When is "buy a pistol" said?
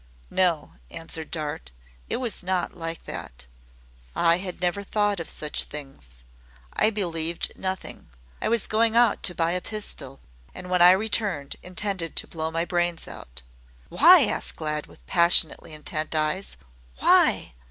9.35-10.19